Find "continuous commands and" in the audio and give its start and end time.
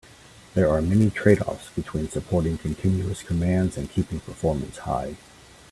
2.57-3.87